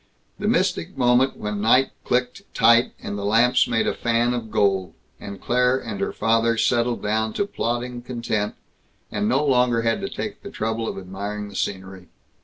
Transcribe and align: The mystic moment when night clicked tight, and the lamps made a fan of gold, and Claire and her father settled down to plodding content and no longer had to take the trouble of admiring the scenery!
The 0.39 0.47
mystic 0.47 0.97
moment 0.97 1.37
when 1.37 1.61
night 1.61 1.91
clicked 2.05 2.41
tight, 2.55 2.93
and 3.03 3.19
the 3.19 3.23
lamps 3.23 3.67
made 3.67 3.85
a 3.85 3.93
fan 3.93 4.33
of 4.33 4.49
gold, 4.49 4.95
and 5.19 5.39
Claire 5.39 5.77
and 5.77 5.99
her 6.01 6.11
father 6.11 6.57
settled 6.57 7.03
down 7.03 7.33
to 7.33 7.45
plodding 7.45 8.01
content 8.01 8.55
and 9.11 9.29
no 9.29 9.45
longer 9.45 9.83
had 9.83 10.01
to 10.01 10.09
take 10.09 10.41
the 10.41 10.49
trouble 10.49 10.87
of 10.87 10.97
admiring 10.97 11.49
the 11.49 11.55
scenery! 11.55 12.07